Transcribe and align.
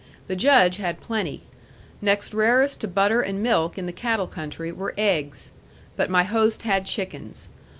The 0.25 0.35
Judge 0.35 0.77
had 0.77 0.99
plenty. 0.99 1.43
Next 2.01 2.33
rarest 2.33 2.81
to 2.81 2.87
butter 2.87 3.21
and 3.21 3.43
milk 3.43 3.77
in 3.77 3.85
the 3.85 3.93
cattle 3.93 4.25
country 4.25 4.71
were 4.71 4.95
eggs. 4.97 5.51
But 5.95 6.09
my 6.09 6.23
host 6.23 6.63
had 6.63 6.87
chickens. 6.87 7.49